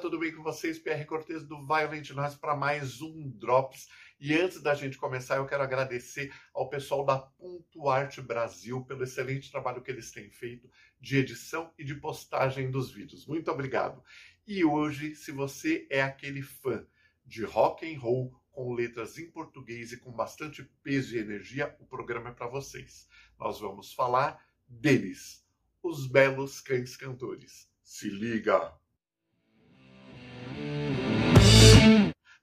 [0.00, 0.78] tudo bem com vocês?
[0.78, 3.86] Pierre Cortes do Violent Noise para mais um Drops.
[4.18, 9.04] E antes da gente começar, eu quero agradecer ao pessoal da Ponto Arte Brasil pelo
[9.04, 13.26] excelente trabalho que eles têm feito de edição e de postagem dos vídeos.
[13.26, 14.02] Muito obrigado.
[14.46, 16.86] E hoje, se você é aquele fã
[17.26, 21.84] de rock and roll com letras em português e com bastante peso e energia, o
[21.84, 23.06] programa é para vocês.
[23.38, 25.46] Nós vamos falar deles,
[25.82, 27.70] os belos cães cantores.
[27.82, 28.80] Se liga!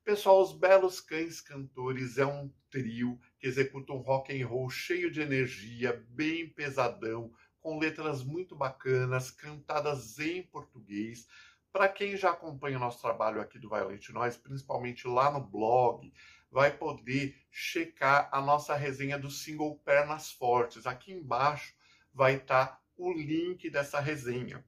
[0.03, 5.11] Pessoal, os Belos Cães Cantores é um trio que executa um rock and roll cheio
[5.11, 11.27] de energia, bem pesadão, com letras muito bacanas, cantadas em português.
[11.73, 16.11] Para quem já acompanha o nosso trabalho aqui do Violent Noise, principalmente lá no blog,
[16.49, 20.87] vai poder checar a nossa resenha do single Pernas Fortes.
[20.87, 21.75] Aqui embaixo
[22.13, 24.65] vai estar tá o link dessa resenha.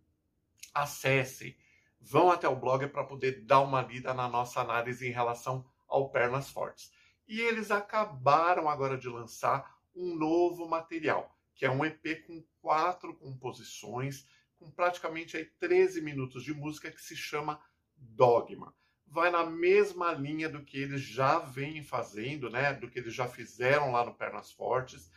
[0.73, 1.55] Acessem
[1.99, 6.09] vão até o blog para poder dar uma lida na nossa análise em relação ao
[6.09, 6.91] Pernas Fortes.
[7.27, 13.15] E eles acabaram agora de lançar um novo material, que é um EP com quatro
[13.15, 14.25] composições,
[14.57, 17.61] com praticamente aí 13 minutos de música, que se chama
[17.95, 18.73] Dogma.
[19.05, 22.73] Vai na mesma linha do que eles já vêm fazendo, né?
[22.73, 25.11] Do que eles já fizeram lá no Pernas Fortes.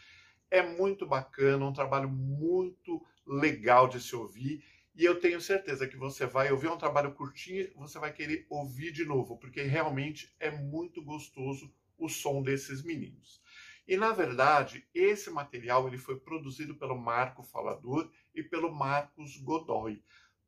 [0.50, 5.96] É muito bacana, um trabalho muito legal de se ouvir e eu tenho certeza que
[5.96, 10.50] você vai ouvir um trabalho curtinho, você vai querer ouvir de novo, porque realmente é
[10.50, 13.40] muito gostoso o som desses meninos.
[13.88, 20.02] E na verdade, esse material ele foi produzido pelo Marco Falador e pelo Marcos Godoy.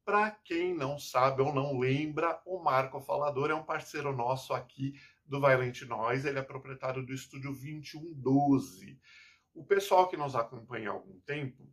[0.04, 4.94] Para quem não sabe ou não lembra, o Marco Falador é um parceiro nosso aqui
[5.24, 9.00] do Violent Noise, ele é proprietário do estúdio 2112.
[9.54, 11.66] O pessoal que nos acompanha há algum tempo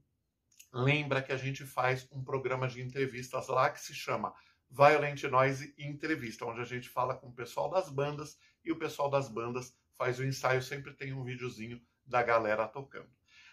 [0.74, 4.34] lembra que a gente faz um programa de entrevistas lá que se chama
[4.70, 9.10] Violent Noise Entrevista, onde a gente fala com o pessoal das bandas e o pessoal
[9.10, 13.10] das bandas faz o ensaio, sempre tem um videozinho da galera tocando.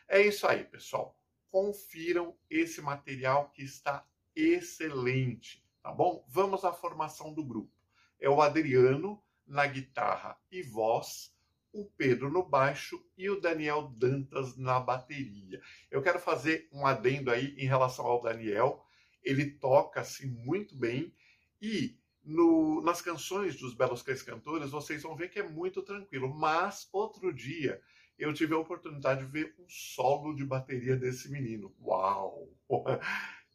[0.07, 1.17] É isso aí, pessoal.
[1.51, 6.25] Confiram esse material que está excelente, tá bom?
[6.29, 7.73] Vamos à formação do grupo.
[8.21, 11.35] É o Adriano na guitarra e voz,
[11.73, 15.61] o Pedro no baixo e o Daniel Dantas na bateria.
[15.91, 18.85] Eu quero fazer um adendo aí em relação ao Daniel.
[19.23, 21.13] Ele toca-se muito bem
[21.61, 26.33] e no, nas canções dos Belos Cães Cantores vocês vão ver que é muito tranquilo.
[26.33, 27.81] Mas outro dia
[28.19, 31.75] eu tive a oportunidade de ver um solo de bateria desse menino.
[31.81, 32.49] Uau!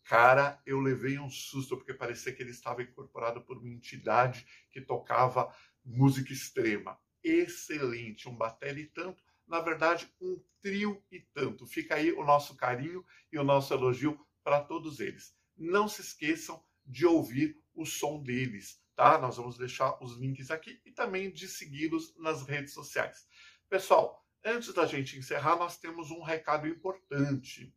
[0.05, 4.81] Cara, eu levei um susto porque parecia que ele estava incorporado por uma entidade que
[4.81, 5.53] tocava
[5.83, 11.67] música extrema excelente, um bater e tanto, na verdade, um trio e tanto.
[11.67, 15.35] Fica aí o nosso carinho e o nosso elogio para todos eles.
[15.57, 19.17] Não se esqueçam de ouvir o som deles, tá?
[19.17, 23.27] Nós vamos deixar os links aqui e também de segui-los nas redes sociais.
[23.69, 27.73] Pessoal, antes da gente encerrar, nós temos um recado importante.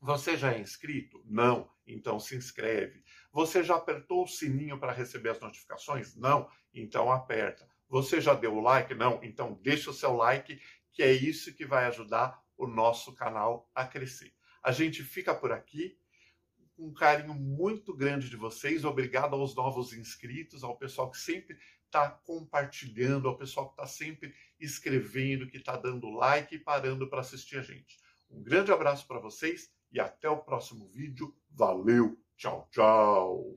[0.00, 1.22] Você já é inscrito?
[1.26, 1.70] Não?
[1.86, 3.04] Então se inscreve.
[3.32, 6.16] Você já apertou o sininho para receber as notificações?
[6.16, 6.48] Não?
[6.72, 7.68] Então aperta.
[7.90, 8.94] Você já deu o like?
[8.94, 9.20] Não?
[9.22, 10.62] Então deixa o seu like,
[10.92, 14.32] que é isso que vai ajudar o nosso canal a crescer.
[14.62, 15.98] A gente fica por aqui.
[16.78, 18.84] Um carinho muito grande de vocês.
[18.84, 24.32] Obrigado aos novos inscritos, ao pessoal que sempre está compartilhando, ao pessoal que está sempre
[24.58, 27.98] escrevendo, que está dando like e parando para assistir a gente.
[28.30, 31.34] Um grande abraço para vocês e até o próximo vídeo.
[31.50, 33.44] Valeu, tchau, tchau.